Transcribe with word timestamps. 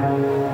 أصدقائي 0.00 0.49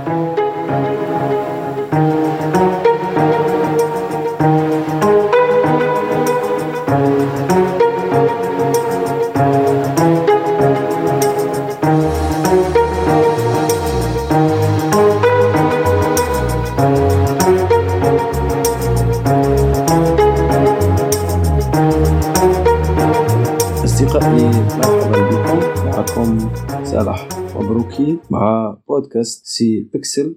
سي 29.56 29.80
بيكسل 29.92 30.36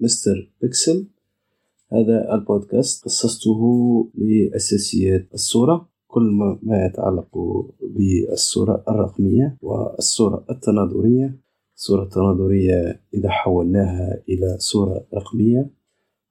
Mister 0.00 0.52
Pixel 0.62 1.06
هذا 1.92 2.34
البودكاست 2.34 3.04
خصصته 3.04 3.60
لأساسيات 4.14 5.34
الصورة 5.34 5.88
كل 6.06 6.22
ما 6.62 6.86
يتعلق 6.86 7.38
بالصورة 7.80 8.84
الرقمية 8.88 9.56
والصورة 9.62 10.44
التناظرية. 10.50 11.40
الصورة 11.76 12.02
التناظرية 12.02 13.02
إذا 13.14 13.28
حولناها 13.30 14.22
إلى 14.28 14.56
صورة 14.58 15.06
رقمية. 15.14 15.70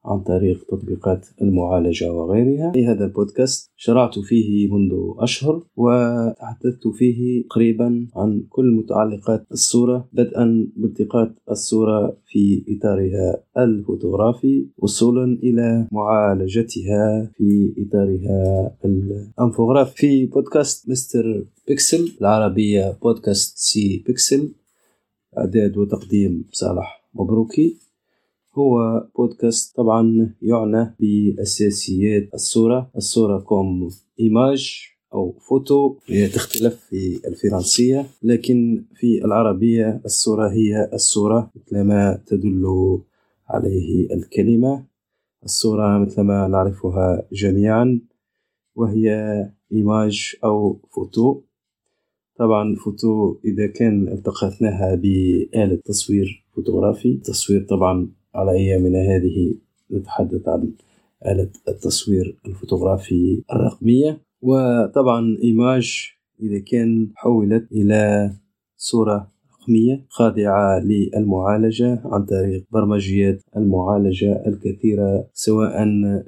عن 0.08 0.20
طريق 0.20 0.64
تطبيقات 0.68 1.26
المعالجة 1.42 2.12
وغيرها. 2.12 2.72
في 2.72 2.86
هذا 2.86 3.04
البودكاست 3.04 3.70
شرعت 3.76 4.18
فيه 4.18 4.72
منذ 4.72 4.92
أشهر 5.18 5.62
وتحدثت 5.76 6.88
فيه 6.94 7.44
قريبا 7.50 8.06
عن 8.16 8.42
كل 8.48 8.64
متعلقات 8.70 9.46
الصورة 9.52 10.08
بدءا 10.12 10.68
بالتقاط 10.76 11.30
الصورة 11.50 12.16
في 12.26 12.64
إطارها 12.68 13.42
الفوتوغرافي 13.58 14.66
وصولا 14.78 15.24
إلى 15.42 15.88
معالجتها 15.92 17.30
في 17.36 17.74
إطارها 17.78 18.70
الأنفوغرافي. 18.84 19.96
في 19.96 20.26
بودكاست 20.26 20.90
Mister 20.90 21.44
Pixel 21.68 22.12
العربية 22.20 22.96
بودكاست 23.02 23.58
سي 23.58 24.02
بيكسل 24.06 24.48
إعداد 25.38 25.76
وتقديم 25.76 26.44
صالح 26.52 27.08
مبروكي. 27.14 27.87
هو 28.54 29.06
بودكاست 29.16 29.76
طبعا 29.76 30.34
يعنى 30.42 30.94
بأساسيات 31.00 32.34
الصورة 32.34 32.90
الصورة 32.96 33.38
comme 33.40 33.90
image 34.20 34.88
أو 35.14 35.32
فوتو 35.32 35.96
هي 36.06 36.28
تختلف 36.28 36.74
في 36.74 37.20
الفرنسية 37.28 38.06
لكن 38.22 38.84
في 38.94 39.24
العربية 39.24 40.00
الصورة 40.04 40.48
هي 40.48 40.90
الصورة 40.92 41.50
مثلما 41.56 42.22
تدل 42.26 42.64
عليه 43.48 44.14
الكلمة. 44.14 44.84
الصورة 45.44 45.98
مثلما 45.98 46.48
نعرفها 46.48 47.28
جميعا 47.32 48.00
وهي 48.74 49.10
image 49.72 50.36
أو 50.44 50.80
فوتو. 50.90 51.40
طبعا 52.36 52.74
فوتو 52.74 53.38
إذا 53.44 53.66
كان 53.66 54.08
التقطناها 54.08 54.94
بآلة 54.94 55.76
تصوير 55.84 56.46
فوتوغرافي 56.54 57.16
تصوير 57.16 57.64
طبعا 57.64 58.08
على 58.34 58.52
أيامنا 58.52 58.98
هذه 58.98 59.54
نتحدث 59.92 60.48
عن 60.48 60.72
آلة 61.26 61.50
التصوير 61.68 62.38
الفوتوغرافي 62.46 63.42
الرقمية. 63.52 64.20
وطبعا 64.42 65.38
image 65.44 66.12
إذا 66.42 66.58
كان 66.58 67.08
حولت 67.14 67.72
إلى 67.72 68.32
صورة 68.76 69.30
رقمية 69.68 70.04
خاضعة 70.08 70.80
للمعالجة 70.80 72.00
عن 72.04 72.24
طريق 72.24 72.64
برمجيات 72.72 73.42
المعالجة 73.56 74.46
الكثيرة 74.46 75.26
سواء 75.32 75.72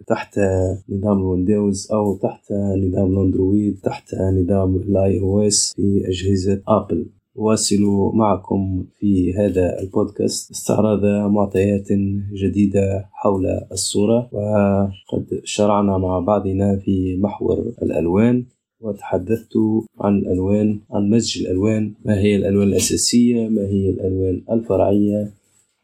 تحت 0.06 0.40
نظام 0.88 1.18
الويندوز 1.18 1.92
أو 1.92 2.16
تحت 2.16 2.52
نظام 2.52 3.12
الأندرويد 3.12 3.78
تحت 3.82 4.14
نظام 4.14 4.76
الآي 4.76 5.20
أو 5.20 5.40
إس 5.40 5.74
في 5.76 6.08
أجهزة 6.08 6.62
أبل. 6.68 7.06
أواصل 7.38 8.10
معكم 8.14 8.84
في 8.98 9.34
هذا 9.34 9.80
البودكاست 9.80 10.50
استعراض 10.50 11.04
معطيات 11.30 11.88
جديدة 12.32 13.08
حول 13.12 13.46
الصورة 13.72 14.28
وقد 14.32 15.40
شرعنا 15.44 15.98
مع 15.98 16.18
بعضنا 16.18 16.76
في 16.76 17.16
محور 17.16 17.72
الألوان 17.82 18.44
وتحدثت 18.80 19.52
عن 20.00 20.18
الألوان 20.18 20.80
عن 20.90 21.10
مزج 21.10 21.40
الألوان 21.40 21.94
ما 22.04 22.18
هي 22.18 22.36
الألوان 22.36 22.68
الأساسية 22.68 23.48
ما 23.48 23.62
هي 23.62 23.90
الألوان 23.90 24.42
الفرعية 24.50 25.32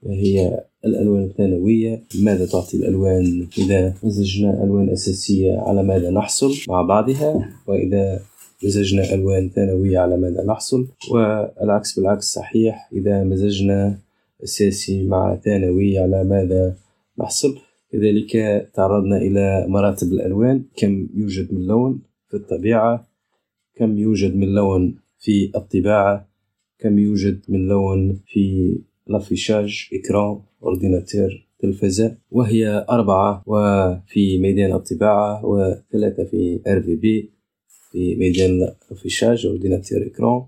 ما 0.03 0.15
هي 0.15 0.65
الألوان 0.85 1.25
الثانوية 1.25 2.03
ماذا 2.23 2.47
تعطي 2.47 2.77
الألوان 2.77 3.47
إذا 3.59 3.95
مزجنا 4.03 4.65
ألوان 4.65 4.89
أساسية 4.91 5.59
على 5.59 5.83
ماذا 5.83 6.11
نحصل 6.11 6.55
مع 6.69 6.83
بعضها 6.83 7.51
وإذا 7.67 8.21
مزجنا 8.65 9.15
ألوان 9.15 9.51
ثانوية 9.51 9.99
على 9.99 10.17
ماذا 10.17 10.45
نحصل؟ 10.45 10.87
والعكس 11.11 11.99
بالعكس 11.99 12.25
صحيح 12.25 12.89
إذا 12.93 13.25
مزجنا 13.25 13.99
أساسي 14.45 15.07
مع 15.07 15.37
ثانوي 15.37 15.99
على 15.99 16.25
ماذا 16.25 16.77
نحصل؟ 17.19 17.59
كذلك 17.93 18.33
تعرضنا 18.75 19.17
إلى 19.17 19.67
مراتب 19.69 20.13
الألوان 20.13 20.65
كم 20.77 21.09
يوجد 21.15 21.55
من 21.55 21.67
لون 21.67 22.03
في 22.29 22.37
الطبيعة 22.37 23.07
كم 23.75 23.99
يوجد 23.99 24.37
من 24.37 24.49
لون 24.55 24.99
في 25.19 25.51
الطباعة 25.57 26.29
كم 26.79 26.99
يوجد 26.99 27.41
من 27.49 27.69
لون 27.69 28.21
في 28.27 28.77
l'affichage 29.07 29.89
écran 29.93 30.41
ordinateur 30.63 31.49
تلفزة. 31.59 32.17
وهي 32.31 32.87
أربعة 32.91 33.43
وفي 33.47 34.39
ميدان 34.39 34.73
الطباعة 34.73 35.47
وثلاثة 35.47 36.25
في 36.25 36.61
RVB. 36.67 37.36
في 37.97 38.15
ميدان 38.15 38.51
ال 38.91 38.96
affichage 38.96 39.47
ordinateur 39.47 40.07
écran 40.07 40.43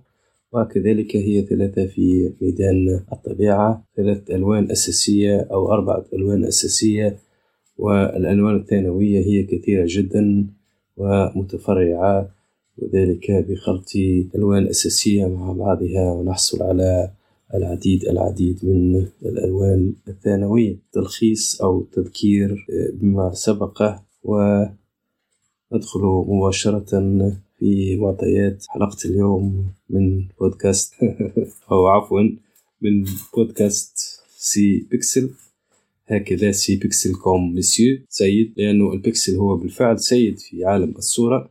وكذلك 0.52 1.16
هي 1.16 1.42
ثلاثة 1.42 1.86
في 1.86 2.32
ميدان 2.40 3.00
الطبيعة 3.12 3.84
ثلاث 3.96 4.30
ألوان 4.30 4.70
أساسية 4.70 5.40
أو 5.40 5.72
أربعة 5.72 6.04
ألوان 6.12 6.44
أساسية 6.44 7.16
والألوان 7.78 8.56
الثانوية 8.56 9.20
هي 9.26 9.42
كثيرة 9.42 9.84
جدا 9.88 10.46
ومتفرعة 10.96 12.30
وذلك 12.78 13.30
بخلط 13.30 13.88
ألوان 14.34 14.66
أساسية 14.66 15.26
مع 15.26 15.52
بعضها 15.52 16.12
ونحصل 16.12 16.62
على 16.62 17.10
العديد 17.54 18.04
العديد 18.04 18.58
من 18.62 19.06
الألوان 19.22 19.92
الثانوية. 20.08 20.76
تلخيص 20.92 21.62
أو 21.62 21.82
تذكير 21.92 22.66
بما 22.94 23.30
سبق 23.34 23.82
و 24.24 24.64
ندخل 25.72 26.00
مباشرة 26.28 26.84
في 27.58 27.96
معطيات 27.96 28.64
حلقة 28.68 28.96
اليوم 29.04 29.66
من 29.90 30.24
بودكاست 30.40 30.94
أو 31.72 31.86
عفوا 31.86 32.20
من 32.82 33.04
بودكاست 33.34 33.98
سي 34.36 34.86
بيكسل 34.90 35.30
هكذا 36.06 36.52
سي 36.52 36.76
بيكسل 36.76 37.14
comme 37.14 37.54
monsieur 37.54 37.98
سيد 38.08 38.52
لأنه 38.56 38.92
البيكسل 38.92 39.36
هو 39.36 39.56
بالفعل 39.56 40.00
سيد 40.00 40.38
في 40.38 40.64
عالم 40.64 40.94
الصورة. 40.98 41.50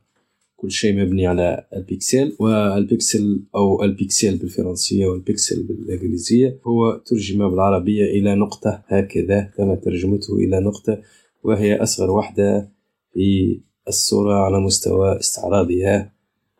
كل 0.56 0.72
شيء 0.72 0.96
مبني 0.96 1.28
على 1.28 1.68
البيكسل 1.76 2.36
والبيكسل 2.40 3.44
أو 3.56 3.84
البيكسل 3.84 4.38
بالفرنسية 4.38 5.08
والبيكسل 5.08 5.64
بالإنجليزية 5.64 6.60
هو 6.68 7.02
ترجم 7.06 7.50
بالعربية 7.50 8.04
إلى 8.04 8.36
نقطة 8.36 8.84
هكذا 8.88 9.42
كما 9.58 9.76
ترجمته 9.76 10.36
إلى 10.36 10.60
نقطة 10.60 11.02
وهي 11.44 11.76
أصغر 11.76 12.12
وحدة 12.12 12.72
في 13.14 13.60
الصورة 13.88 14.34
على 14.34 14.60
مستوى 14.60 15.20
استعراضها 15.20 16.12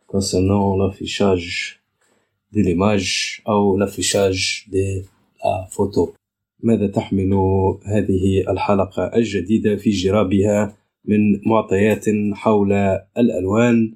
concernant 0.08 0.78
l'affichage 0.78 1.80
de 2.54 2.62
l'image 2.62 3.42
أو 3.48 3.80
l'affichage 3.80 4.70
de 4.72 5.04
la 5.44 5.68
photo 5.76 6.10
ماذا 6.64 6.88
تحمل 6.88 7.34
هذه 7.86 8.52
الحلقة 8.52 9.12
الجديدة 9.16 9.76
في 9.76 9.90
جرابها 9.90 10.78
من 11.06 11.48
معطيات 11.48 12.06
حول 12.34 12.74
الألوان؟ 13.18 13.94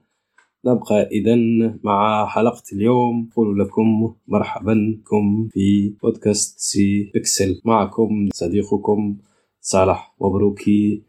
نبقى 0.65 1.07
إذا 1.11 1.35
مع 1.83 2.27
حلقة 2.27 2.63
اليوم. 2.73 3.29
أقول 3.33 3.59
لكم 3.59 4.13
مرحبا 4.27 4.97
بكم 4.99 5.49
في 5.53 5.93
بودكاست 6.03 6.59
سي 6.59 7.11
بيكسل. 7.13 7.61
معكم 7.65 8.29
صديقكم 8.33 9.15
صالح 9.61 10.13
مبروكي. 10.21 11.01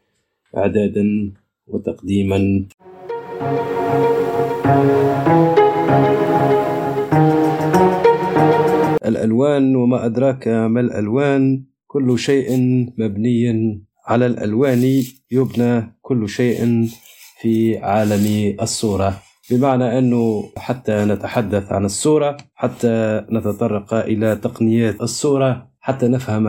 إعدادا 0.57 1.33
وتقديما. 1.73 2.67
الألوان 9.05 9.77
وما 9.77 10.07
أدراك 10.07 10.49
ما 10.49 10.81
الألوان 10.81 11.65
كل 11.87 12.19
شيء 12.19 12.49
مبني 12.99 13.45
على 14.07 14.27
الألوان 14.27 15.03
يبنى 15.31 15.99
كل 16.01 16.29
شيء 16.29 16.87
في 17.41 17.79
عالم 17.79 18.57
الصورة. 18.63 19.23
بمعنى 19.51 19.99
أنه 19.99 20.45
حتى 20.57 21.05
نتحدث 21.05 21.73
عن 21.73 21.85
الصورة 21.85 22.37
حتى 22.55 23.27
نتطرق 23.33 23.95
إلى 23.95 24.37
تقنيات 24.37 25.01
الصورة 25.03 25.71
حتى 25.81 26.09
نفهم 26.09 26.47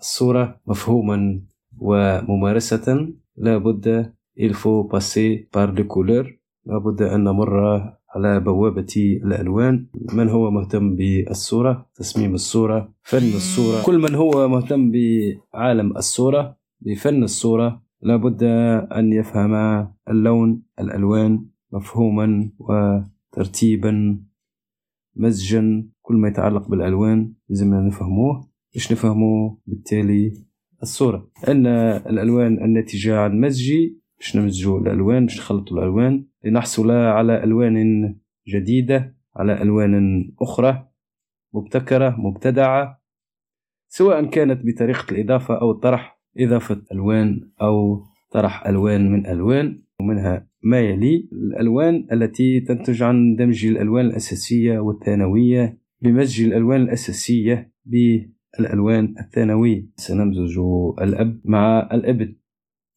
الصورة 0.00 0.60
مفهوما 0.66 1.40
وممارسة 1.78 3.08
لا 3.36 3.58
بد 3.58 4.12
il 4.36 4.54
faut 4.54 4.84
passer 4.84 5.48
par 5.52 5.72
les 5.72 5.86
couleurs. 5.86 6.30
لا 6.66 6.78
بد 6.78 7.02
أن 7.02 7.24
نمر 7.24 7.54
على 8.14 8.40
بوابة 8.40 9.20
الألوان. 9.24 9.86
من 10.12 10.28
هو 10.28 10.50
مهتم 10.50 10.96
بالصورة؟ 10.96 11.90
تصميم 11.94 12.34
الصورة 12.34 12.94
فن 13.02 13.18
الصورة. 13.18 13.82
كل 13.86 13.98
من 13.98 14.14
هو 14.14 14.48
مهتم 14.48 14.90
بعالم 14.90 15.96
الصورة 15.96 16.56
بفن 16.80 17.22
الصورة 17.22 17.82
لابد 18.02 18.42
أن 18.92 19.12
يفهم 19.12 19.54
اللون 20.10 20.62
الألوان 20.80 21.46
مفهوما 21.72 22.50
وترتيبا 22.58 24.20
مزجا. 25.16 25.88
كل 26.02 26.14
ما 26.14 26.28
يتعلق 26.28 26.68
بالألوان 26.68 27.32
لازمنا 27.48 27.80
نفهموه. 27.80 28.48
باش 28.74 28.92
نفهموا 28.92 29.56
بالتالي 29.66 30.32
الصورة. 30.82 31.30
أن 31.48 31.66
الألوان 31.66 32.64
الناتجة 32.64 33.18
عن 33.20 33.40
مزجي 33.40 34.03
باش 34.18 34.36
نمزجوا 34.36 34.80
الألوان 34.80 35.26
باش 35.26 35.38
نخلطوا 35.38 35.78
الألوان. 35.78 36.26
لنحصل 36.44 36.90
على 36.90 37.44
ألوان 37.44 38.16
جديدة 38.48 39.16
على 39.36 39.62
ألوان 39.62 40.24
أخرى 40.40 40.88
مبتكرة 41.54 42.16
مبتدعة 42.20 43.04
سواء 43.88 44.24
كانت 44.24 44.60
بطريقة 44.66 45.12
الإضافة 45.12 45.60
أو 45.60 45.70
الطرح 45.70 46.20
إضافة 46.38 46.82
ألوان 46.92 47.50
أو 47.60 48.04
طرح 48.30 48.66
ألوان 48.66 49.12
من 49.12 49.26
ألوان. 49.26 49.80
ومنها 50.00 50.48
ما 50.62 50.80
يلي 50.80 51.28
الألوان 51.32 52.06
التي 52.12 52.60
تنتج 52.60 53.02
عن 53.02 53.36
دمج 53.36 53.66
الألوان 53.66 54.06
الأساسية 54.06 54.78
والثانوية 54.78 55.78
بمزج 56.00 56.44
الألوان 56.44 56.82
الأساسية 56.82 57.72
بالألوان 57.84 59.14
الثانوية. 59.20 59.86
سنمزج 59.96 60.58
الأب 61.00 61.40
مع 61.44 61.88
الأبن. 61.92 62.36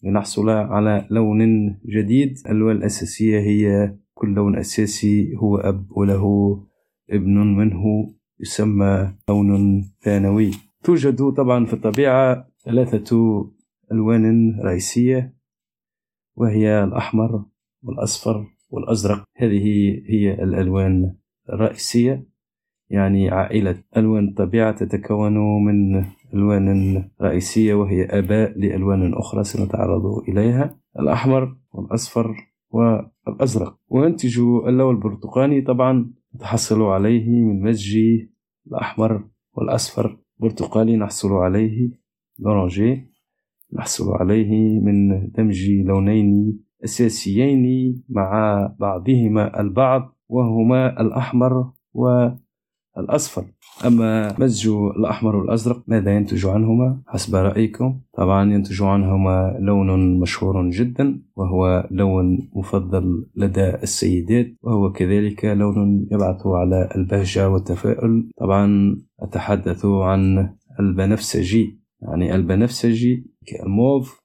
لنحصل 0.03 0.49
على 0.49 1.07
لون 1.09 1.39
جديد. 1.85 2.37
الألوان 2.45 2.75
الأساسية 2.75 3.39
هي 3.39 3.95
كل 4.13 4.33
لون 4.33 4.57
أساسي 4.57 5.35
هو 5.35 5.57
أب 5.57 5.85
وله 5.91 6.23
ابن 7.09 7.37
منه 7.57 7.83
يسمى 8.39 9.13
لون 9.29 9.83
ثانوي. 10.01 10.51
توجد 10.83 11.29
طبعا 11.31 11.65
في 11.65 11.73
الطبيعة 11.73 12.47
ثلاثة 12.65 13.49
ألوان 13.91 14.59
رئيسية 14.59 15.37
وهي 16.35 16.83
الأحمر 16.83 17.45
والأصفر 17.83 18.45
والأزرق. 18.69 19.23
هذه 19.37 19.67
هي 20.09 20.33
الألوان 20.43 21.15
الرئيسية. 21.49 22.36
يعني 22.89 23.29
عائلة 23.29 23.83
ألوان 23.97 24.27
الطبيعة 24.27 24.71
تتكون 24.71 25.63
من 25.65 26.05
ألوان 26.33 27.09
رئيسية 27.21 27.73
وهي 27.73 28.05
آباء 28.05 28.59
لألوان 28.59 29.13
أخرى 29.13 29.43
سنتعرض 29.43 30.05
إليها 30.29 30.77
الأحمر 30.99 31.55
والأصفر 31.71 32.35
والأزرق. 32.71 33.77
وينتج 33.89 34.39
اللون 34.39 34.95
البرتقالي 34.95 35.61
طبعا 35.61 36.11
نتحصل 36.35 36.81
عليه 36.81 37.29
من 37.29 37.61
مزج 37.61 37.97
الأحمر 38.67 39.23
والأصفر. 39.53 40.17
برتقالي 40.39 40.97
نحصل 40.97 41.33
عليه 41.33 41.91
لورانجي 42.39 43.07
نحصل 43.73 44.11
عليه 44.11 44.79
من 44.79 45.29
دمج 45.31 45.71
لونين 45.71 46.59
أساسيين 46.83 47.95
مع 48.09 48.59
بعضهما 48.79 49.61
البعض 49.61 50.17
وهما 50.29 51.01
الأحمر 51.01 51.71
والأصفر 52.97 53.45
أما 53.85 54.39
مزج 54.39 54.67
الأحمر 54.67 55.35
والأزرق 55.35 55.83
ماذا 55.87 56.15
ينتج 56.15 56.45
عنهما؟ 56.45 57.01
حسب 57.07 57.35
رأيكم؟ 57.35 57.99
طبعا 58.13 58.53
ينتج 58.53 58.83
عنهما 58.83 59.57
لون 59.59 60.19
مشهور 60.19 60.69
جدا 60.69 61.21
وهو 61.35 61.87
لون 61.91 62.49
مفضل 62.55 63.25
لدى 63.35 63.69
السيدات 63.69 64.47
وهو 64.61 64.91
كذلك 64.91 65.45
لون 65.45 66.07
يبعث 66.11 66.47
على 66.47 66.89
البهجة 66.95 67.49
والتفاؤل. 67.49 68.29
طبعا 68.37 68.97
أتحدث 69.19 69.85
عن 69.85 70.53
البنفسجي. 70.79 71.79
يعني 72.01 72.35
البنفسجي 72.35 73.25
كالموف 73.45 74.21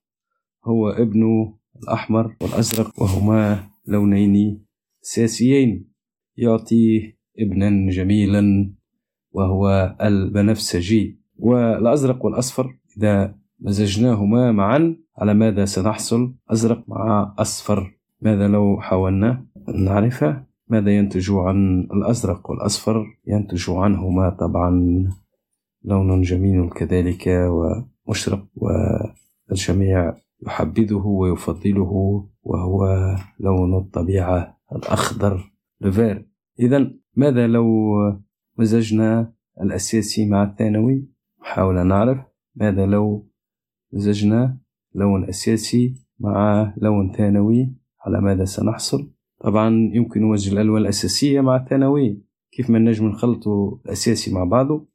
هو 0.64 0.88
ابن 0.90 1.52
الأحمر 1.82 2.36
والأزرق 2.40 3.02
وهما 3.02 3.58
لونين 3.86 4.64
أساسيين. 5.04 5.92
يعطي 6.36 7.16
ابنا 7.38 7.90
جميلا 7.90 8.72
وهو 9.32 9.96
البنفسجي 10.02 11.18
والأزرق 11.38 12.24
والأصفر. 12.24 12.78
إذا 12.96 13.34
مزجناهما 13.60 14.52
معا 14.52 14.96
على 15.18 15.34
ماذا 15.34 15.64
سنحصل؟ 15.64 16.34
أزرق 16.50 16.84
مع 16.88 17.34
أصفر. 17.38 17.98
ماذا 18.20 18.48
لو 18.48 18.80
حاولنا 18.80 19.46
نعرفه 19.74 20.44
ماذا 20.68 20.96
ينتج 20.96 21.30
عن 21.30 21.80
الأزرق 21.80 22.50
والأصفر؟ 22.50 23.06
ينتج 23.26 23.70
عنهما 23.70 24.30
طبعا 24.30 24.70
لون 25.84 26.20
جميل 26.20 26.70
كذلك 26.70 27.24
ومشرق 28.06 28.46
والجميع 28.54 30.14
يحبذه 30.46 31.06
ويفضله 31.06 32.24
وهو 32.42 33.14
لون 33.40 33.78
الطبيعة 33.78 34.58
الأخضر. 34.76 35.52
لفير 35.80 36.31
إذا 36.60 36.90
ماذا 37.16 37.46
لو 37.46 37.66
مزجنا 38.58 39.32
الأساسي 39.60 40.28
مع 40.28 40.42
الثانوي؟ 40.42 41.08
حاول 41.40 41.86
نعرف 41.86 42.18
ماذا 42.54 42.86
لو 42.86 43.28
مزجنا 43.92 44.58
لون 44.94 45.28
أساسي 45.28 45.94
مع 46.20 46.74
لون 46.76 47.12
ثانوي؟ 47.12 47.74
على 48.06 48.20
ماذا 48.20 48.44
سنحصل؟ 48.44 49.10
طبعا 49.40 49.90
يمكن 49.94 50.22
مزج 50.22 50.52
الألوان 50.52 50.82
الأساسية 50.82 51.40
مع 51.40 51.56
الثانوي. 51.56 52.22
كيف 52.52 52.70
ما 52.70 52.78
نجم 52.78 53.06
نخلط 53.08 53.48
الأساسي 53.86 54.34
مع 54.34 54.44
بعضه 54.44 54.88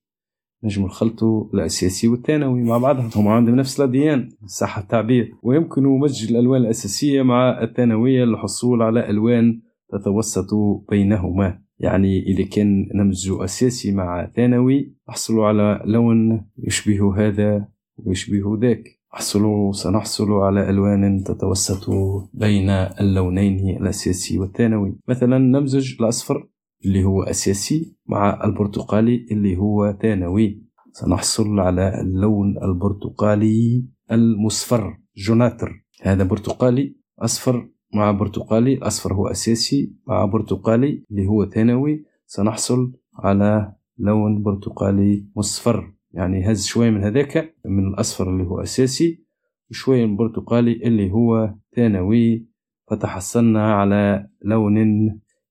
نجم 0.63 0.85
نخلطوا 0.85 1.49
الأساسي 1.53 2.07
والثانوي 2.07 2.63
مع 2.63 2.77
بعضهم. 2.77 3.09
هم 3.15 3.27
عندهم 3.27 3.55
نفس 3.55 3.79
الأديان 3.79 4.29
صح 4.45 4.77
التعبير. 4.77 5.35
ويمكن 5.43 5.83
مزج 5.83 6.31
الألوان 6.31 6.61
الأساسية 6.61 7.21
مع 7.21 7.63
الثانوية 7.63 8.25
للحصول 8.25 8.81
على 8.81 9.09
ألوان 9.09 9.61
تتوسط 9.89 10.49
بينهما. 10.89 11.59
يعني 11.79 12.23
إذا 12.23 12.43
كان 12.43 12.89
نمزج 12.95 13.31
أساسي 13.31 13.91
مع 13.91 14.31
ثانوي 14.35 14.93
نحصل 15.09 15.39
على 15.39 15.81
لون 15.85 16.45
يشبه 16.57 17.27
هذا 17.27 17.67
ويشبه 17.97 18.57
ذاك. 18.61 18.83
نحصل 19.13 19.75
سنحصل 19.75 20.31
على 20.31 20.69
ألوان 20.69 21.23
تتوسط 21.23 21.89
بين 22.33 22.69
اللونين 22.69 23.77
الأساسي 23.77 24.39
والثانوي. 24.39 24.97
مثلا 25.07 25.37
نمزج 25.37 25.95
الأصفر 25.99 26.49
اللي 26.85 27.03
هو 27.03 27.23
أساسي 27.23 27.95
مع 28.07 28.43
البرتقالي 28.43 29.25
اللي 29.31 29.57
هو 29.57 29.97
ثانوي. 30.01 30.63
سنحصل 30.91 31.59
على 31.59 32.01
اللون 32.01 32.57
البرتقالي 32.63 33.85
المصفر 34.11 34.97
جوناتر. 35.17 35.85
هذا 36.01 36.23
برتقالي 36.23 36.95
أصفر 37.19 37.69
مع 37.97 38.11
برتقالي 38.11 38.77
أصفر 38.77 39.13
هو 39.13 39.27
أساسي 39.27 39.93
مع 40.07 40.25
برتقالي 40.25 41.03
اللي 41.11 41.27
هو 41.27 41.45
ثانوي. 41.45 42.05
سنحصل 42.25 42.93
على 43.15 43.73
لون 43.97 44.43
برتقالي 44.43 45.27
مصفر 45.35 45.93
يعني 46.13 46.51
هز 46.51 46.65
شوية 46.65 46.89
من 46.89 47.03
هذاك 47.03 47.55
من 47.65 47.87
الأصفر 47.87 48.29
اللي 48.29 48.43
هو 48.43 48.61
أساسي 48.61 49.23
وشوية 49.71 50.05
من 50.05 50.11
البرتقالي 50.11 50.71
اللي 50.71 51.11
هو 51.11 51.55
ثانوي. 51.75 52.47
فتحصلنا 52.89 53.73
على 53.73 54.27
لون 54.41 54.77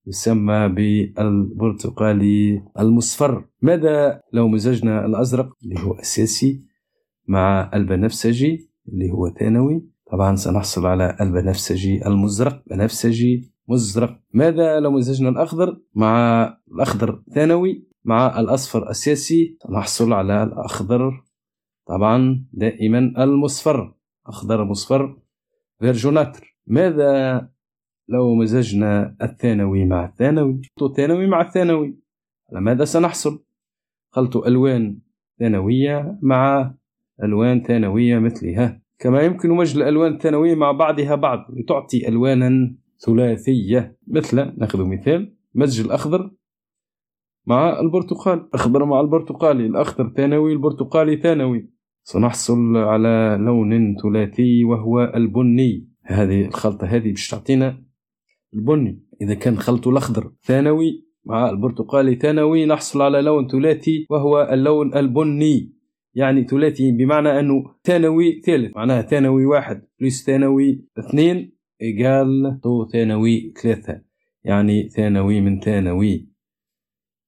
يسمى 0.07 0.67
بالبرتقالي 0.69 2.63
المصفر. 2.79 3.45
ماذا 3.61 4.21
لو 4.33 4.47
مزجنا 4.47 5.05
الأزرق 5.05 5.49
اللي 5.63 5.79
هو 5.79 5.93
أساسي 5.93 6.61
مع 7.27 7.71
البنفسجي 7.73 8.69
اللي 8.87 9.11
هو 9.11 9.29
ثانوي؟ 9.29 9.96
طبعا 10.11 10.35
سنحصل 10.35 10.85
على 10.85 11.17
البنفسجي 11.21 12.07
المزرق. 12.07 12.63
بنفسجي 12.67 13.51
مزرق. 13.67 14.19
ماذا 14.33 14.79
لو 14.79 14.91
مزجنا 14.91 15.29
الأخضر 15.29 15.81
مع 15.95 16.43
الأخضر 16.71 17.23
ثانوي 17.35 17.87
مع 18.05 18.39
الأصفر 18.39 18.91
أساسي 18.91 19.57
سنحصل 19.67 20.13
على 20.13 20.43
الأخضر 20.43 21.23
طبعا 21.87 22.45
دائما 22.53 22.99
المصفر. 23.23 23.93
أخضر 24.27 24.63
مصفر 24.63 25.19
فيرجوناتر 25.79 26.57
ماذا 26.67 27.49
لو 28.09 28.35
مزجنا 28.35 29.15
الثانوي 29.21 29.85
مع 29.85 30.05
الثانوي؟ 30.05 30.61
الثانوي 30.81 31.27
مع 31.27 31.41
الثانوي. 31.41 31.99
على 32.51 32.61
ماذا 32.61 32.85
سنحصل؟ 32.85 33.43
خلط 34.11 34.37
ألوان 34.37 34.99
ثانوية 35.39 36.19
مع 36.21 36.73
ألوان 37.23 37.63
ثانوية 37.63 38.19
مثلها. 38.19 38.86
كما 38.99 39.21
يمكن 39.21 39.49
مزج 39.51 39.77
الألوان 39.77 40.13
الثانوية 40.13 40.55
مع 40.55 40.71
بعضها 40.71 41.15
بعض 41.15 41.45
لتعطي 41.53 42.07
ألوانا 42.07 42.75
ثلاثية. 43.05 43.97
مثل 44.07 44.53
نأخذ 44.57 44.85
مثال 44.85 45.35
مزج 45.55 45.85
الأخضر 45.85 46.31
مع 47.45 47.79
البرتقال. 47.79 48.49
أخضر 48.53 48.85
مع 48.85 49.01
البرتقالي 49.01 49.65
الأخضر 49.65 50.13
ثانوي 50.17 50.53
البرتقالي 50.53 51.17
ثانوي. 51.17 51.69
سنحصل 52.03 52.77
على 52.77 53.37
لون 53.41 53.95
ثلاثي 54.03 54.63
وهو 54.63 55.11
البني. 55.15 55.89
هذه 56.03 56.45
الخلطة 56.45 56.87
هذه 56.87 57.09
باش 57.09 57.29
تعطينا 57.29 57.83
البني. 58.53 59.03
إذا 59.21 59.33
كان 59.33 59.57
خلط 59.57 59.87
الأخضر 59.87 60.31
ثانوي 60.43 61.07
مع 61.25 61.49
البرتقالي 61.49 62.15
ثانوي 62.15 62.65
نحصل 62.65 63.01
على 63.01 63.21
لون 63.21 63.47
ثلاثي 63.47 64.05
وهو 64.09 64.49
اللون 64.51 64.95
البني. 64.95 65.76
يعني 66.17 66.43
ثلاثي 66.43 66.91
بمعنى 66.91 67.39
أنه 67.39 67.63
ثانوي 67.83 68.41
ثالث 68.45 68.75
معناها 68.75 69.01
ثانوي 69.01 69.45
واحد 69.45 69.81
plus 70.01 70.25
ثانوي 70.25 70.85
اثنين 70.99 71.57
égale 71.81 72.59
to 72.63 72.87
ثانوي 72.93 73.53
ثلاثة 73.61 74.01
يعني 74.43 74.89
ثانوي 74.89 75.41
من 75.41 75.59
ثانوي. 75.59 76.29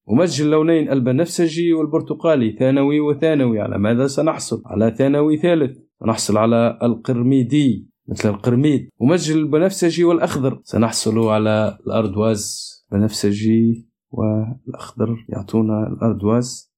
ومزج 0.07 0.41
اللونين 0.41 0.91
البنفسجي 0.91 1.73
والبرتقالي 1.73 2.51
ثانوي 2.59 2.99
وثانوي 2.99 3.59
على 3.59 3.77
ماذا 3.77 4.07
سنحصل؟ 4.07 4.61
على 4.65 4.91
ثانوي 4.97 5.37
ثالث 5.37 5.77
سنحصل 5.99 6.37
على 6.37 6.79
القرميدي 6.83 7.89
مثل 8.07 8.29
القرميد. 8.29 8.89
ومزج 8.99 9.31
البنفسجي 9.31 10.03
والأخضر 10.03 10.61
سنحصل 10.63 11.19
على 11.19 11.77
الأردواز. 11.87 12.69
بنفسجي 12.91 13.87
والأخضر 14.11 15.25
يعطونا 15.29 15.87
الأردواز. 15.87 16.68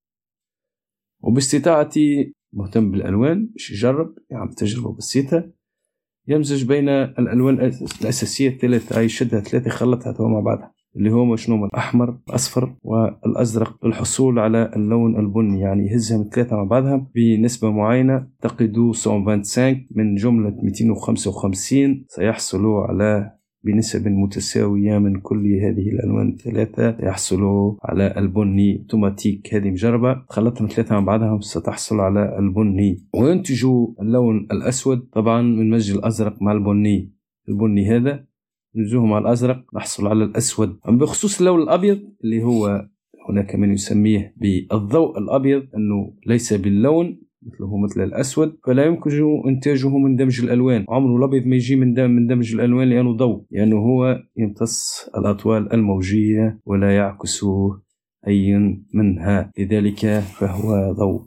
وباستطاعتي 1.22 2.34
مهتم 2.54 2.92
بالألوان 2.92 3.46
باش 3.46 3.72
يجرب 3.72 4.16
يعمل 4.30 4.54
تجربة 4.54 4.96
بسيطة. 4.96 5.52
يمزج 6.28 6.66
بين 6.66 6.90
الألوان 6.90 7.60
الأساسية 8.02 8.50
الثلاثة 8.50 9.02
يشدها 9.02 9.40
ثلاثة 9.40 9.68
يخلطها 9.68 10.28
مع 10.28 10.40
بعضها. 10.40 10.74
اللي 10.96 11.12
هو 11.12 11.36
شنو 11.36 11.66
الأحمر 11.66 12.20
الأصفر 12.30 12.76
والأزرق. 12.84 13.86
للحصول 13.86 14.40
على 14.40 14.72
اللون 14.76 15.20
البني 15.20 15.60
يعني 15.60 15.88
يهزهم 15.88 16.22
الثلاثة 16.22 16.56
مع 16.56 16.64
بعضها 16.64 17.08
بنسبة 17.16 17.72
معينة. 17.72 18.28
تقدوا 18.42 18.94
125 19.08 19.88
من 19.92 20.16
جملة 20.16 20.58
255 20.64 22.06
سيحصلوا 22.08 22.84
على 22.84 23.41
بنسب 23.64 24.08
متساوية 24.08 24.98
من 24.98 25.20
كل 25.20 25.54
هذه 25.54 25.90
الألوان 25.90 26.30
الثلاثة 26.30 26.98
يحصلوا 27.00 27.76
على 27.82 28.14
البني 28.18 28.80
أوتوماتيك. 28.80 29.54
هذه 29.54 29.72
مجربة 29.72 30.22
خلطهم 30.30 30.68
ثلاثة 30.68 30.96
مع 30.96 31.02
بعضها 31.06 31.40
ستحصل 31.42 32.00
على 32.00 32.40
البني. 32.40 33.06
وينتجوا 33.14 33.88
اللون 34.02 34.48
الأسود 34.52 35.00
طبعا 35.00 35.42
من 35.42 35.70
مزج 35.70 35.98
الأزرق 35.98 36.42
مع 36.42 36.52
البني. 36.52 37.14
البني 37.50 37.96
هذا 37.96 38.26
نزوه 38.76 39.06
مع 39.06 39.18
الأزرق 39.18 39.66
نحصل 39.76 40.08
على 40.08 40.24
الأسود. 40.24 40.80
أما 40.90 40.98
بخصوص 40.98 41.40
اللون 41.40 41.62
الأبيض 41.62 42.00
اللي 42.24 42.44
هو 42.44 42.88
هناك 43.30 43.56
من 43.56 43.74
يسميه 43.74 44.34
بالضوء 44.38 45.18
الأبيض 45.18 45.64
أنه 45.76 46.14
ليس 46.28 46.54
باللون 46.54 47.22
مثله 47.44 47.78
مثل 47.78 48.04
الأسود 48.04 48.58
فلا 48.66 48.86
يمكن 48.86 49.12
إنتاجه 49.48 49.90
من 49.98 50.16
دمج 50.16 50.42
الألوان. 50.42 50.86
عمره 50.90 51.18
الأبيض 51.18 51.48
ما 51.48 51.56
يجي 51.56 51.76
من 51.76 52.10
من 52.10 52.28
دمج 52.28 52.54
الألوان 52.54 52.90
لأنه 52.90 53.14
ضوء 53.18 53.44
لأنه 53.52 53.78
هو 53.78 54.20
يمتص 54.38 55.10
الأطوال 55.18 55.74
الموجية 55.74 56.60
ولا 56.66 56.96
يعكس 56.96 57.46
أي 58.28 58.58
منها. 58.94 59.52
لذلك 59.58 60.20
فهو 60.20 60.92
ضوء. 60.92 61.22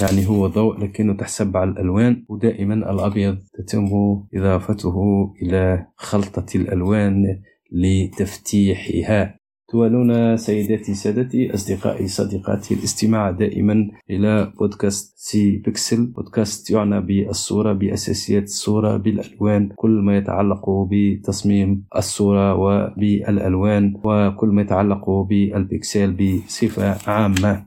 يعني 0.00 0.28
هو 0.28 0.46
ضوء 0.46 0.78
لكنه 0.78 1.12
تحسب 1.12 1.56
على 1.56 1.70
الألوان 1.70 2.24
ودائما 2.28 2.74
الأبيض 2.74 3.38
تتم 3.54 3.88
إضافته 4.34 4.96
إلى 5.42 5.86
خلطة 5.96 6.46
الألوان 6.54 7.24
لتفتيحها. 7.72 9.37
تواصلون 9.68 10.36
سيداتي 10.36 10.94
سادتي 10.94 11.54
أصدقائي 11.54 12.08
صديقاتي 12.08 12.74
الاستماع 12.74 13.30
دائما 13.30 13.90
إلى 14.10 14.52
بودكاست 14.58 15.18
سي 15.18 15.56
بيكسل. 15.56 16.06
بودكاست 16.06 16.70
يعنى 16.70 17.00
بالصورة 17.00 17.72
بأساسيات 17.72 18.42
الصورة 18.42 18.96
بالألوان 18.96 19.68
كل 19.76 19.90
ما 19.90 20.16
يتعلق 20.16 20.70
بتصميم 20.90 21.84
الصورة 21.96 22.54
وبالألوان 22.54 23.94
وكل 24.04 24.48
ما 24.48 24.62
يتعلق 24.62 25.10
بالبيكسل 25.10 26.12
بصفة 26.12 27.10
عامة. 27.10 27.66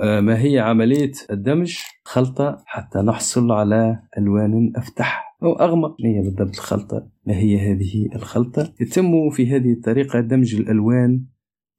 آه، 0.00 0.20
ما 0.20 0.42
هي 0.42 0.58
عملية 0.58 1.12
الدمج؟ 1.30 1.78
خلطة 2.04 2.62
حتى 2.66 2.98
نحصل 2.98 3.52
على 3.52 4.02
ألوان 4.18 4.72
أفتح 4.76 5.38
أو 5.42 5.52
أغمق. 5.52 5.96
ما 6.00 6.08
هي 6.08 6.22
بالضبط 6.22 6.56
الخلطة. 6.58 7.08
ما 7.26 7.36
هي 7.36 7.72
هذه 7.72 8.08
الخلطة؟ 8.14 8.72
يتم 8.80 9.30
في 9.30 9.56
هذه 9.56 9.72
الطريقة 9.72 10.20
دمج 10.20 10.54
الألوان 10.54 11.31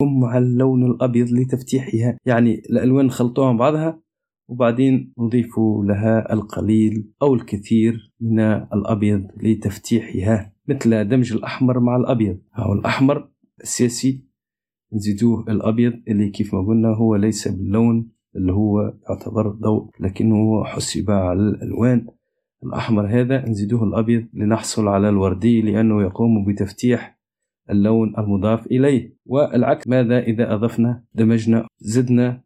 مع 0.09 0.37
اللون 0.37 0.85
الأبيض 0.91 1.31
لتفتيحها. 1.31 2.17
يعني 2.25 2.53
الألوان 2.53 3.05
نخلطوها 3.05 3.51
مع 3.51 3.59
بعضها 3.59 3.99
وبعدين 4.47 5.13
نضيف 5.19 5.59
لها 5.83 6.33
القليل 6.33 7.11
أو 7.21 7.33
الكثير 7.33 8.13
من 8.21 8.39
الأبيض 8.39 9.27
لتفتيحها 9.43 10.53
مثل 10.67 11.07
دمج 11.07 11.33
الأحمر 11.33 11.79
مع 11.79 11.95
الأبيض. 11.95 12.37
أو 12.59 12.73
الأحمر 12.73 13.29
السياسي 13.61 14.23
نزيدوه 14.93 15.45
الأبيض 15.49 15.93
اللي 16.07 16.29
كيف 16.29 16.55
ما 16.55 16.67
قلنا 16.67 16.89
هو 16.89 17.15
ليس 17.15 17.47
باللون 17.47 18.09
اللي 18.35 18.53
هو 18.53 18.93
يعتبر 19.09 19.49
ضوء 19.49 19.89
لكنه 19.99 20.63
حسب 20.63 21.11
على 21.11 21.39
الألوان. 21.39 22.07
الأحمر 22.65 23.07
هذا 23.07 23.49
نزيدوه 23.49 23.83
الأبيض 23.83 24.25
لنحصل 24.33 24.87
على 24.87 25.09
الوردي 25.09 25.61
لأنه 25.61 26.01
يقوم 26.01 26.45
بتفتيح 26.45 27.19
اللون 27.69 28.13
المضاف 28.17 28.67
إليه. 28.67 29.13
والعكس 29.25 29.87
ماذا 29.87 30.19
إذا 30.19 30.53
أضفنا 30.53 31.03
دمجنا 31.15 31.67
زدنا 31.79 32.41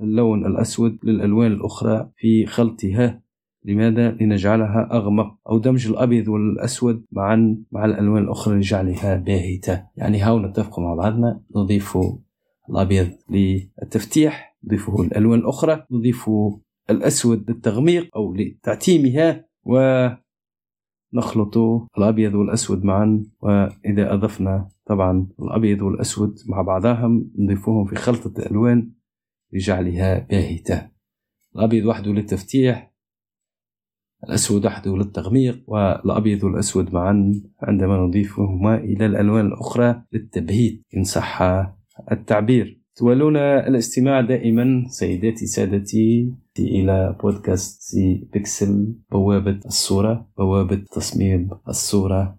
اللون 0.00 0.46
الأسود 0.46 0.98
للألوان 1.02 1.52
الأخرى 1.52 2.10
في 2.16 2.46
خلطها؟ 2.46 3.22
لماذا؟ 3.64 4.10
لنجعلها 4.10 4.88
أغمق. 4.92 5.38
أو 5.48 5.58
دمج 5.58 5.88
الأبيض 5.88 6.28
والأسود 6.28 7.04
معا 7.12 7.56
مع 7.72 7.84
الألوان 7.84 8.22
الأخرى 8.22 8.58
لجعلها 8.58 9.16
باهتة. 9.16 9.82
يعني 9.96 10.20
هاو 10.20 10.38
نتفق 10.38 10.78
مع 10.78 10.94
بعضنا. 10.94 11.40
نضيف 11.56 11.98
الأبيض 12.70 13.10
للتفتيح 13.30 14.56
نضيفه 14.64 15.02
الألوان 15.02 15.38
الأخرى 15.38 15.86
نضيف 15.90 16.30
الأسود 16.90 17.50
للتغميق 17.50 18.16
أو 18.16 18.34
لتعتيمها. 18.34 19.44
و 19.64 20.08
نخلط 21.14 21.58
الأبيض 21.98 22.34
والأسود 22.34 22.84
معا 22.84 23.24
وإذا 23.40 24.14
أضفنا 24.14 24.68
طبعا 24.86 25.26
الأبيض 25.42 25.82
والأسود 25.82 26.38
مع 26.48 26.62
بعضهم 26.62 27.30
نضيفهم 27.38 27.84
في 27.84 27.94
خلطة 27.94 28.40
الألوان 28.40 28.90
لجعلها 29.52 30.18
باهتة. 30.18 30.88
الأبيض 31.56 31.84
وحده 31.86 32.12
للتفتيح 32.12 32.92
الأسود 34.28 34.66
وحده 34.66 34.96
للتغميق 34.96 35.62
والأبيض 35.66 36.44
والأسود 36.44 36.94
معا 36.94 37.42
عندما 37.62 37.96
نضيفهما 37.96 38.76
إلى 38.76 39.06
الألوان 39.06 39.46
الأخرى 39.46 40.02
للتبهيت 40.12 40.82
إن 40.96 41.04
صح 41.04 41.42
التعبير. 42.12 42.82
تولون 42.96 43.36
الاستماع 43.36 44.20
دائما 44.20 44.84
سيداتي 44.88 45.46
سادتي 45.46 46.32
إلى 46.58 47.16
بودكاست 47.22 47.82
سي 47.82 48.28
بيكسل 48.32 48.94
بوابة 49.10 49.60
الصورة 49.66 50.28
بوابة 50.38 50.76
تصميم 50.92 51.50
الصورة. 51.68 52.38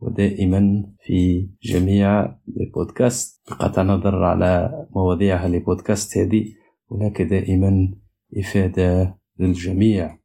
ودائما 0.00 0.84
في 1.00 1.50
جميع 1.62 2.36
البودكاست 2.60 3.42
بقطع 3.50 3.82
نظر 3.82 4.24
على 4.24 4.70
مواضيعها 4.96 5.46
البودكاست 5.46 6.18
هذه. 6.18 6.44
هناك 6.90 7.22
دائما 7.22 7.94
إفادة 8.38 9.18
للجميع. 9.38 10.18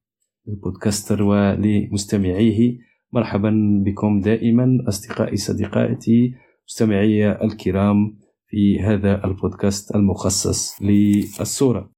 ال 0.48 0.55
podcaster 0.55 1.24
ولمستمعيه 1.24 2.78
مرحبا 3.14 3.82
بكم 3.86 4.22
دائما 4.22 4.78
أصدقائي 4.88 5.38
صديقاتي 5.38 6.34
مستمعي 6.68 7.32
الكرام 7.32 8.18
في 8.48 8.80
هذا 8.80 9.26
البودكاست 9.26 9.96
المخصص 9.96 10.82
للصورة. 10.82 11.95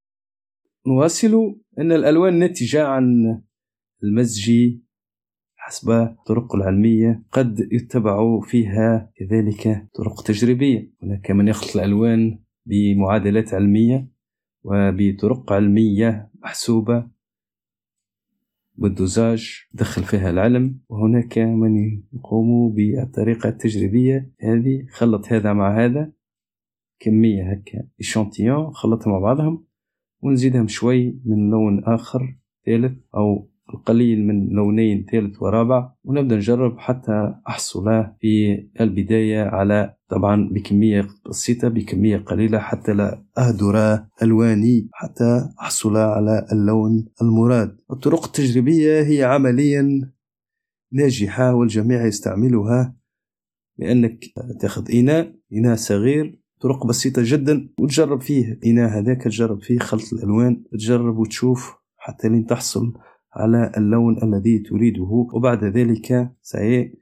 نواصل 0.87 1.55
أن 1.79 1.91
الألوان 1.91 2.39
ناتجة 2.39 2.87
عن 2.87 3.41
المزج 4.03 4.51
حسب 5.55 5.91
الطرق 5.91 6.55
العلمية 6.55 7.23
قد 7.31 7.67
يتبع 7.71 8.39
فيها 8.39 9.11
كذلك 9.15 9.87
طرق 9.95 10.23
تجريبية. 10.23 10.91
هناك 11.03 11.31
من 11.31 11.47
يخلط 11.47 11.75
الألوان 11.75 12.39
بمعادلات 12.65 13.53
علمية 13.53 14.11
وبطرق 14.63 15.53
علمية 15.53 16.31
محسوبة. 16.43 17.07
بالدوزاج 18.75 19.53
دخل 19.73 20.03
فيها 20.03 20.29
العلم. 20.29 20.79
وهناك 20.89 21.37
من 21.37 22.03
يقوم 22.13 22.73
بالطريقة 22.73 23.49
التجريبية. 23.49 24.31
هذه 24.41 24.85
خلط 24.91 25.27
هذا 25.27 25.53
مع 25.53 25.85
هذا. 25.85 26.11
كمية 26.99 27.51
هكا 27.51 27.87
إشانتيون 27.99 28.71
خلطها 28.73 29.11
مع 29.11 29.19
بعضهم. 29.19 29.66
ونزيدهم 30.27 30.67
شوي 30.67 31.19
من 31.25 31.49
لون 31.49 31.83
آخر 31.83 32.37
ثالث 32.65 32.97
أو 33.15 33.49
القليل 33.73 34.27
من 34.27 34.49
لونين 34.49 35.05
ثالث 35.11 35.41
ورابع 35.41 35.91
ونبدأ 36.03 36.35
نجرب 36.35 36.79
حتى 36.79 37.33
أحصل 37.47 38.05
في 38.19 38.63
البداية 38.81 39.43
على 39.43 39.95
طبعا 40.09 40.49
بكمية 40.51 41.07
بسيطة 41.29 41.67
بكمية 41.67 42.17
قليلة 42.17 42.59
حتى 42.59 42.93
لا 42.93 43.23
أهدر 43.37 43.99
ألواني 44.21 44.89
حتى 44.93 45.49
أحصل 45.61 45.97
على 45.97 46.45
اللون 46.51 47.05
المراد. 47.21 47.77
الطرق 47.91 48.25
التجريبية 48.25 49.01
هي 49.01 49.23
عمليا 49.23 50.11
ناجحة 50.91 51.55
والجميع 51.55 52.05
يستعملها 52.05 52.95
لأنك 53.77 54.25
تأخذ 54.59 54.91
إناء 54.95 55.35
إناء 55.53 55.75
صغير 55.75 56.39
طرق 56.59 56.85
بسيطة 56.85 57.21
جدا 57.25 57.69
وتجرب 57.79 58.21
فيه. 58.21 58.59
إناء 58.65 58.99
هذاك 58.99 59.23
تجرب 59.23 59.61
فيه 59.61 59.79
خلط 59.79 60.13
الألوان 60.13 60.63
تجرب 60.71 61.17
وتشوف 61.17 61.75
حتى 61.97 62.29
لين 62.29 62.45
تحصل 62.45 62.93
على 63.33 63.71
اللون 63.77 64.23
الذي 64.23 64.59
تريده. 64.59 65.27
وبعد 65.33 65.63
ذلك 65.63 66.31
سعي 66.41 66.99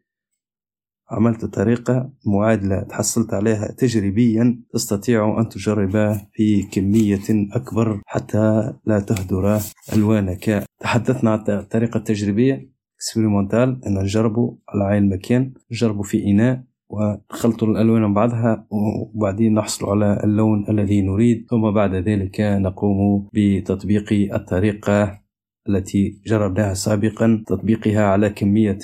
عملت 1.11 1.45
طريقة 1.45 2.13
معادلة 2.25 2.83
تحصلت 2.83 3.33
عليها 3.33 3.71
تجريبيا. 3.71 4.63
تستطيع 4.73 5.39
أن 5.39 5.49
تجربها 5.49 6.29
في 6.33 6.63
كمية 6.63 7.47
أكبر 7.51 8.01
حتى 8.05 8.73
لا 8.85 8.99
تهدر 8.99 9.59
ألوانك. 9.93 10.65
تحدثنا 10.79 11.31
عن 11.31 11.39
الطريقة 11.49 11.97
التجريبية 11.97 12.71
اكسبيريمونتال 12.95 13.85
أن 13.85 13.93
نجربه 13.93 14.57
على 14.69 14.83
عين 14.83 15.03
المكان. 15.03 15.53
نجربه 15.71 16.01
في 16.03 16.23
إناء. 16.23 16.63
ونخلط 16.89 17.63
الألوان 17.63 18.13
بعضها 18.13 18.67
وبعدين 18.69 19.53
نحصل 19.53 19.89
على 19.89 20.21
اللون 20.23 20.65
الذي 20.69 21.01
نريد. 21.01 21.45
ثم 21.49 21.71
بعد 21.71 21.93
ذلك 21.93 22.41
نقوم 22.41 23.29
بتطبيق 23.33 24.33
الطريقة 24.33 25.21
التي 25.69 26.21
جربناها 26.25 26.73
سابقا. 26.73 27.43
تطبيقها 27.47 28.03
على 28.05 28.29
كمية 28.29 28.79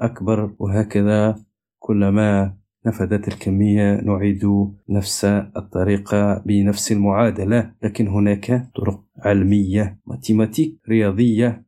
أكبر 0.00 0.54
وهكذا 0.58 1.36
كلما 1.78 2.54
نفذت 2.86 3.28
الكمية 3.28 4.00
نعيد 4.00 4.44
نفس 4.88 5.24
الطريقة 5.56 6.42
بنفس 6.46 6.92
المعادلة. 6.92 7.72
لكن 7.82 8.08
هناك 8.08 8.70
طرق 8.76 9.04
علمية 9.18 10.00
ماتيماتيك 10.06 10.80
رياضية 10.88 11.65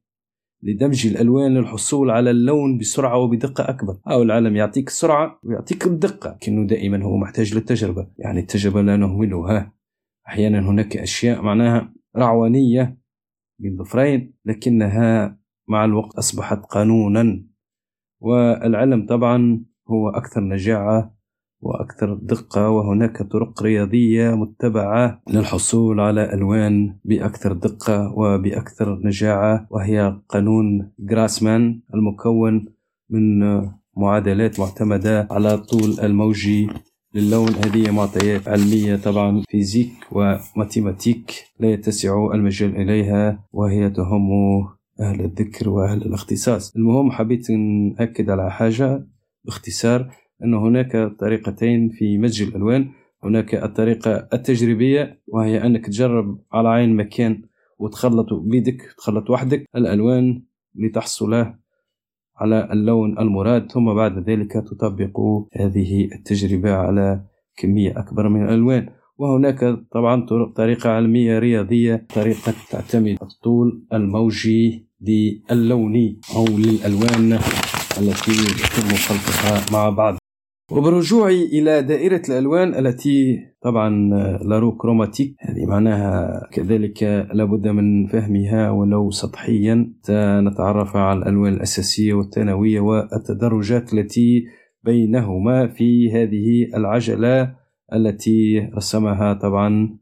لدمج 0.63 1.07
الألوان 1.07 1.55
للحصول 1.55 2.11
على 2.11 2.31
اللون 2.31 2.79
بسرعة 2.79 3.19
وبدقة 3.19 3.71
أكبر. 3.71 3.99
أو 4.11 4.23
العالم 4.23 4.57
يعطيك 4.57 4.89
السرعة 4.89 5.41
ويعطيك 5.43 5.87
الدقة 5.87 6.31
لكنه 6.31 6.67
دائما 6.67 7.05
هو 7.05 7.17
محتاج 7.17 7.55
للتجربة. 7.55 8.09
يعني 8.19 8.41
التجربة 8.41 8.83
لا 8.83 8.97
نهملها 8.97 9.73
أحيانا 10.29 10.71
هناك 10.71 10.97
أشياء 10.97 11.43
معناها 11.43 11.95
رعوانية 12.17 12.99
بين 13.59 13.77
ظفرين 13.77 14.35
لكنها 14.45 15.39
مع 15.69 15.85
الوقت 15.85 16.15
أصبحت 16.15 16.59
قانونا. 16.59 17.45
والعلم 18.21 19.07
طبعا 19.07 19.65
هو 19.89 20.09
أكثر 20.09 20.41
نجاعة 20.41 21.18
وأكثر 21.61 22.15
دقة 22.15 22.71
وهناك 22.71 23.23
طرق 23.23 23.63
رياضية 23.63 24.31
متبعة 24.31 25.23
للحصول 25.31 26.01
على 26.01 26.35
ألوان 26.35 26.97
بأكثر 27.05 27.53
دقة 27.53 28.13
وبأكثر 28.17 29.01
نجاعة 29.05 29.67
وهي 29.71 30.19
قانون 30.29 30.91
جراسمان 30.99 31.81
المكون 31.95 32.67
من 33.11 33.39
معادلات 33.97 34.61
معتمدة 34.61 35.29
على 35.31 35.59
طول 35.59 36.01
الموجي 36.03 36.69
للون. 37.15 37.49
هذه 37.49 37.91
معطيات 37.91 38.49
علمية 38.49 38.97
طبعا 38.97 39.43
فيزيك 39.49 39.93
وماتيماتيك 40.13 41.33
لا 41.61 41.71
يتسع 41.71 42.31
المجال 42.35 42.77
إليها 42.77 43.45
وهي 43.53 43.91
تهم 43.91 44.31
أهل 45.01 45.21
الذكر 45.21 45.69
وأهل 45.69 46.03
الاختصاص. 46.03 46.77
المهم 46.77 47.11
حبيت 47.11 47.51
نأكد 47.51 48.31
على 48.31 48.51
حاجة 48.51 49.07
باختصار. 49.45 50.11
أن 50.45 50.55
هناك 50.55 51.17
طريقتين 51.21 51.89
في 51.89 52.19
مزج 52.19 52.43
الألوان. 52.43 52.89
هناك 53.25 53.55
الطريقة 53.55 54.29
التجريبية 54.33 55.21
وهي 55.27 55.67
أنك 55.67 55.87
تجرب 55.87 56.39
على 56.53 56.69
عين 56.69 56.97
مكان 56.97 57.43
وتخلط 57.79 58.35
بيدك 58.35 58.83
تخلط 58.99 59.31
وحدك 59.31 59.65
الألوان 59.77 60.43
لتحصل 60.75 61.35
على 62.37 62.69
اللون 62.73 63.19
المراد. 63.19 63.73
ثم 63.73 63.95
بعد 63.95 64.31
ذلك 64.31 64.53
تطبق 64.53 65.21
هذه 65.57 66.09
التجربة 66.15 66.73
على 66.73 67.25
كمية 67.57 67.99
أكبر 67.99 68.29
من 68.29 68.45
الألوان. 68.45 68.89
وهناك 69.19 69.79
طبعا 69.93 70.27
طريقة 70.57 70.91
علمية 70.91 71.39
رياضية 71.39 72.07
طريقة 72.15 72.55
تعتمد 72.71 73.19
الطول 73.23 73.87
الموجي 73.93 74.89
للون 75.01 76.17
أو 76.37 76.45
للألوان 76.45 77.33
التي 77.99 78.33
يتم 78.33 78.89
خلطها 79.07 79.73
مع 79.73 79.91
بعض. 79.91 80.19
وبالرجوع 80.73 81.29
إلى 81.29 81.83
دائرة 81.83 82.23
الألوان 82.29 82.75
التي 82.75 83.39
طبعا 83.63 83.91
la 84.43 84.54
roue 84.54 84.77
chromatique 84.77 85.37
هذه 85.41 85.67
معناها 85.67 86.41
كذلك 86.53 87.03
لابد 87.33 87.69
من 87.69 88.07
فهمها 88.07 88.71
ولو 88.71 89.11
سطحيا. 89.11 89.93
نتعرف 90.41 90.97
على 90.97 91.19
الألوان 91.19 91.53
الأساسية 91.53 92.15
والثانوية 92.15 92.81
والتدرجات 92.81 93.95
التي 93.95 94.45
بينهما 94.83 95.69
في 95.69 96.13
هذه 96.13 96.77
العجلة 96.77 97.57
التي 97.93 98.59
رسمها 98.77 99.35
طبعا 99.35 99.99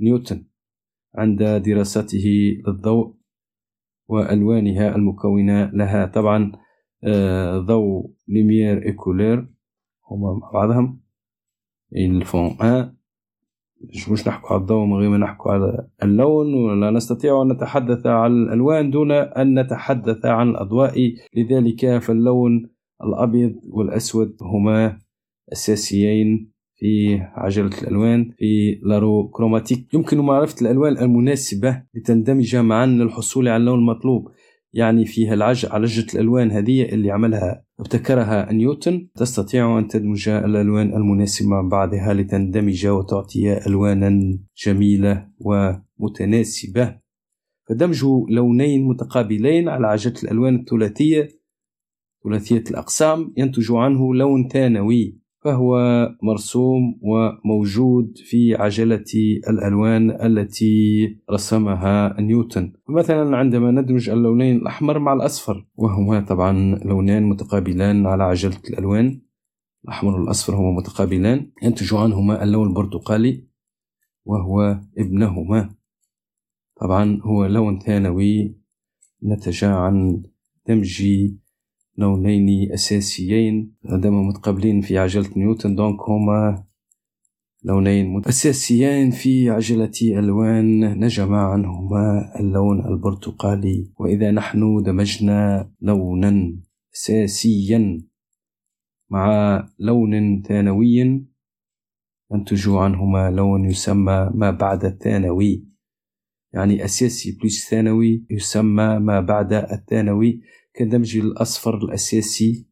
نيوتن 0.00 0.44
عند 1.14 1.42
دراسته 1.42 2.56
للضوء 2.66 3.14
وألوانها 4.08 4.96
المكونة 4.96 5.70
لها 5.74 6.06
طبعا 6.06 6.52
آه، 7.04 7.58
ضوء 7.58 8.10
lumière 8.28 8.86
et 8.86 9.02
couleur 9.02 9.59
هما 10.10 10.34
مع 10.34 10.50
بعضهم 10.50 11.00
ils 11.96 12.22
font 12.22 12.56
un 12.60 12.94
مش 14.12 14.28
نحكوا 14.28 14.50
على 14.50 14.60
الضوء 14.60 14.86
من 14.86 14.94
غير 14.94 15.08
ما 15.08 15.18
نحكوا 15.18 15.52
على 15.52 15.88
اللون 16.02 16.54
ولا 16.54 16.90
نستطيع 16.90 17.42
أن 17.42 17.52
نتحدث 17.52 18.06
عن 18.06 18.32
الألوان 18.32 18.90
دون 18.90 19.12
أن 19.12 19.58
نتحدث 19.60 20.26
عن 20.26 20.48
الأضواء. 20.48 21.14
لذلك 21.36 21.98
فاللون 21.98 22.70
الأبيض 23.04 23.54
والأسود 23.68 24.36
هما 24.42 24.98
أساسيين 25.52 26.50
في 26.74 27.20
عجلة 27.20 27.82
الألوان 27.82 28.30
في 28.38 28.80
la 28.82 28.97
roue 28.97 29.28
chromatique 29.28 29.94
يمكن 29.94 30.18
معرفة 30.18 30.56
الألوان 30.62 30.98
المناسبة 30.98 31.82
لتندمج 31.94 32.56
معا 32.56 32.86
للحصول 32.86 33.48
على 33.48 33.56
اللون 33.56 33.78
المطلوب 33.78 34.28
يعني 34.72 35.04
فيها 35.04 35.34
العج 35.34 35.66
عالجة 35.70 36.06
الألوان 36.14 36.50
هذه 36.50 36.82
اللي 36.82 37.10
عملها 37.10 37.64
ابتكرها 37.80 38.52
نيوتن. 38.52 39.08
تستطيع 39.14 39.78
أن 39.78 39.88
تدمج 39.88 40.28
الألوان 40.28 40.94
المناسبة 40.94 41.48
مع 41.48 41.60
بعضها 41.60 42.14
لتندمج 42.14 42.86
وتعطي 42.86 43.66
ألوانا 43.66 44.38
جميلة 44.66 45.28
ومتناسبة. 45.38 47.00
فدمج 47.68 48.04
لونين 48.28 48.88
متقابلين 48.88 49.68
على 49.68 49.86
عجلة 49.86 50.14
الألوان 50.24 50.54
الثلاثية 50.54 51.28
ثلاثية 52.24 52.64
الأقسام 52.70 53.34
ينتج 53.36 53.72
عنه 53.72 54.14
لون 54.14 54.48
ثانوي. 54.48 55.18
فهو 55.40 55.78
مرسوم 56.22 57.00
وموجود 57.02 58.18
في 58.18 58.54
عجلة 58.54 59.04
الألوان 59.50 60.10
التي 60.10 61.06
رسمها 61.30 62.20
نيوتن. 62.20 62.72
مثلا 62.88 63.36
عندما 63.36 63.70
ندمج 63.70 64.10
اللونين 64.10 64.56
الأحمر 64.56 64.98
مع 64.98 65.12
الأصفر 65.12 65.66
وهما 65.74 66.20
طبعا 66.20 66.74
لونان 66.84 67.22
متقابلان 67.22 68.06
على 68.06 68.22
عجلة 68.22 68.60
الألوان. 68.70 69.20
الأحمر 69.84 70.20
والأصفر 70.20 70.54
هما 70.54 70.76
متقابلان. 70.76 71.50
ينتج 71.62 71.94
عنهما 71.94 72.44
اللون 72.44 72.68
البرتقالي 72.68 73.44
وهو 74.24 74.80
ابنهما. 74.98 75.74
طبعا 76.80 77.20
هو 77.22 77.46
لون 77.46 77.78
ثانوي. 77.78 78.56
نتج 79.22 79.64
عن 79.64 80.22
دمج 80.68 81.02
لونين 81.96 82.72
أساسيين 82.72 83.74
عندما 83.84 84.22
متقابلين 84.22 84.80
في 84.80 84.98
عجلة 84.98 85.30
نيوتن 85.36 85.74
دونك 85.74 86.00
هما 86.08 86.64
لونين 87.64 88.22
أساسيين 88.26 89.10
في 89.10 89.50
عجلة 89.50 89.92
ألوان 90.02 90.80
نجم 91.04 91.34
عنهما 91.34 92.32
اللون 92.40 92.86
البرتقالي. 92.86 93.92
وإذا 93.98 94.30
نحن 94.30 94.82
دمجنا 94.82 95.70
لونا 95.80 96.56
أساسيا 96.94 98.02
مع 99.10 99.68
لون 99.78 100.42
ثانوي 100.42 101.20
ينتج 102.32 102.68
عنهما 102.68 103.30
لون 103.30 103.64
يسمى 103.64 104.30
ما 104.34 104.50
بعد 104.50 104.84
الثانوي. 104.84 105.66
يعني 106.52 106.84
أساسي 106.84 107.38
plus 107.42 107.70
ثانوي 107.70 108.26
يسمى 108.30 108.98
ما 108.98 109.20
بعد 109.20 109.52
الثانوي. 109.52 110.40
كدمج 110.74 111.16
الأصفر 111.16 111.76
الأساسي 111.76 112.68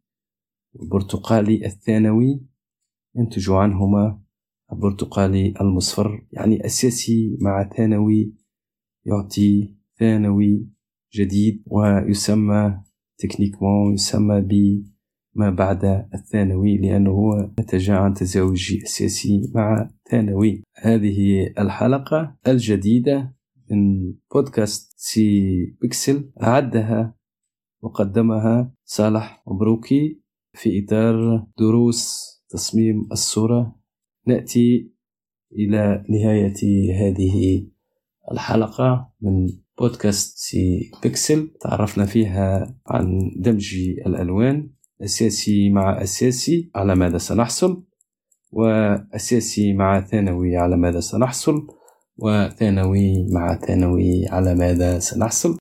والبرتقالي 0.72 1.66
الثانوي. 1.66 2.46
ينتج 3.16 3.50
عنهما 3.50 4.22
البرتقالي 4.72 5.54
المصفر 5.60 6.26
يعني 6.32 6.66
أساسي 6.66 7.38
مع 7.40 7.70
ثانوي 7.76 8.34
يعطي 9.06 9.76
ثانوي 9.98 10.68
جديد 11.14 11.62
ويسمى 11.66 12.82
techniquement 13.18 13.94
يسمى 13.94 14.40
بما 14.40 15.50
بعد 15.50 15.84
الثانوي 16.14 16.76
لأنه 16.76 17.10
هو 17.10 17.50
نتج 17.60 17.90
عن 17.90 18.14
تزاوج 18.14 18.76
أساسي 18.82 19.52
مع 19.54 19.90
ثانوي. 20.10 20.62
هذه 20.76 21.46
الحلقة 21.58 22.36
الجديدة 22.46 23.34
من 23.70 24.12
بودكاست 24.34 24.94
سي 24.96 25.56
بيكسل. 25.82 26.30
أعدها 26.42 27.17
وقدمها 27.80 28.72
صالح 28.84 29.42
مبروكي 29.46 30.20
في 30.52 30.84
إطار 30.84 31.46
دروس 31.58 32.28
تصميم 32.48 33.08
الصورة. 33.12 33.76
نأتي 34.26 34.92
إلى 35.52 36.04
نهاية 36.08 36.54
هذه 36.94 37.66
الحلقة 38.32 39.12
من 39.20 39.46
بودكاست 39.78 40.38
سي 40.38 40.90
بيكسل. 41.02 41.50
تعرفنا 41.60 42.06
فيها 42.06 42.76
عن 42.86 43.18
دمج 43.36 43.74
الألوان 44.06 44.70
أساسي 45.04 45.70
مع 45.70 46.02
أساسي 46.02 46.70
على 46.74 46.94
ماذا 46.94 47.18
سنحصل 47.18 47.84
وأساسي 48.52 49.72
مع 49.72 50.00
ثانوي 50.00 50.56
على 50.56 50.76
ماذا 50.76 51.00
سنحصل 51.00 51.66
وثانوي 52.16 53.26
مع 53.32 53.58
ثانوي 53.58 54.28
على 54.28 54.54
ماذا 54.54 54.98
سنحصل. 54.98 55.58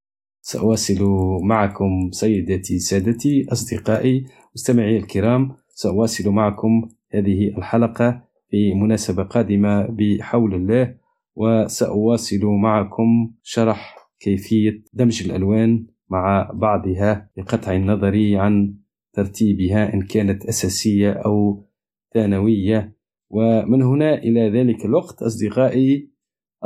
سأواصل 0.50 1.04
معكم 1.44 2.10
سيداتي 2.12 2.80
سادتي 2.80 3.46
أصدقائي 3.52 4.26
مستمعي 4.56 4.98
الكرام 4.98 5.56
سأواصل 5.70 6.30
معكم 6.30 6.90
هذه 7.12 7.48
الحلقة 7.58 8.24
في 8.50 8.74
مناسبة 8.74 9.24
قادمة 9.24 9.88
بحول 9.90 10.56
الله 10.56 10.96
وسأواصل 11.36 12.46
معكم 12.46 13.32
شرح 13.44 13.98
كيفية 14.20 14.84
دمج 14.94 15.24
الألوان 15.26 15.88
مع 16.10 16.52
بعضها 16.54 17.30
بقطع 17.38 17.76
النظر 17.76 18.36
عن 18.36 18.76
ترتيبها 19.14 19.94
إن 19.94 20.02
كانت 20.02 20.46
أساسية 20.46 21.12
أو 21.12 21.66
ثانوية. 22.14 22.98
ومن 23.30 23.82
هنا 23.82 24.14
إلى 24.18 24.50
ذلك 24.50 24.86
الوقت 24.86 25.22
أصدقائي 25.24 26.12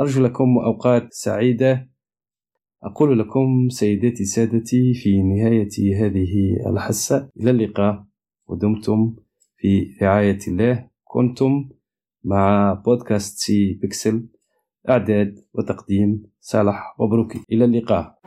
أرجو 0.00 0.22
لكم 0.22 0.58
أوقات 0.58 1.08
سعيدة 1.12 1.91
أقول 2.84 3.18
لكم 3.18 3.68
سيداتي 3.68 4.24
سادتي 4.24 4.94
في 4.94 5.22
نهاية 5.22 5.68
هذه 6.00 6.56
الحصة. 6.70 7.30
إلى 7.40 7.50
اللقاء. 7.50 8.04
ودمتم 8.46 9.16
في 9.56 9.96
رعاية 10.02 10.38
الله. 10.48 10.88
كنتم 11.04 11.68
مع 12.24 12.72
بودكاست 12.84 13.38
سي 13.38 13.78
بيكسل. 13.82 14.28
إعداد 14.88 15.34
وتقديم 15.54 16.22
صالح 16.40 17.00
مبروكي 17.00 17.40
إلى 17.52 17.64
اللقاء. 17.64 18.18